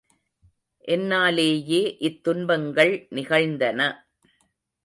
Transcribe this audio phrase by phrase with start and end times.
[0.87, 3.79] என்னாலேயே இத் துன்பங்கள் நிகழ்ந்தன.